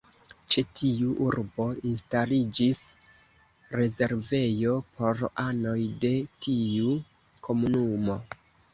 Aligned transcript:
Ĉe 0.53 0.61
tiu 0.77 1.11
urbo 1.25 1.67
instaliĝis 1.89 2.81
rezervejo 3.77 4.75
por 4.97 5.25
anoj 5.47 5.79
de 6.07 6.15
tiu 6.49 6.99
komunumo. 7.49 8.23